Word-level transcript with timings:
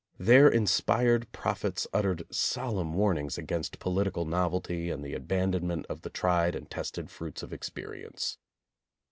Their 0.17 0.49
inspired 0.49 1.31
prophets 1.31 1.85
uttered 1.93 2.23
solemn 2.33 2.95
warnings 2.95 3.37
against 3.37 3.77
political 3.77 4.25
novelty 4.25 4.89
and 4.89 5.03
the 5.05 5.13
abandonment 5.13 5.85
of 5.89 6.01
the 6.01 6.09
tried 6.09 6.55
and 6.55 6.67
tested 6.67 7.11
fruits 7.11 7.43
of 7.43 7.53
experience. 7.53 8.39